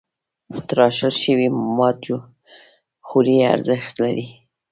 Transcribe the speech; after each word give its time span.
تراشل 0.67 1.13
شوي 1.23 1.47
مواد 1.59 2.01
خوري 3.07 3.37
ارزښت 3.53 3.93
لري. 4.03 4.27